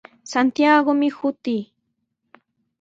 [0.31, 1.61] Santiagomi shutii.